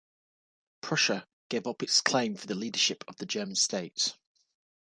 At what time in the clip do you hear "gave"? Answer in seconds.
1.49-1.67